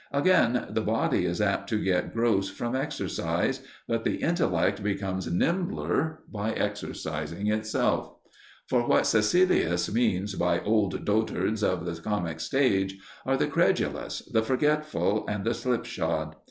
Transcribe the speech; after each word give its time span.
Again, 0.11 0.65
the 0.71 0.81
body 0.81 1.25
is 1.25 1.41
apt 1.41 1.69
to 1.69 1.77
get 1.77 2.11
gross 2.11 2.49
from 2.49 2.75
exercise; 2.75 3.61
but 3.87 4.03
the 4.03 4.15
intellect 4.15 4.81
becomes 4.81 5.31
nimbler 5.31 6.23
by 6.27 6.53
exercising 6.53 7.45
itself. 7.51 8.15
For 8.67 8.87
what 8.87 9.03
Caecilius 9.03 9.93
means 9.93 10.33
by 10.33 10.59
"old 10.61 11.05
dotards 11.05 11.61
of 11.61 11.85
the 11.85 12.01
comic 12.01 12.39
stage" 12.39 12.97
are 13.27 13.37
the 13.37 13.45
credulous, 13.45 14.27
the 14.33 14.41
forgetful, 14.41 15.27
and 15.27 15.45
the 15.45 15.53
slipshod. 15.53 16.33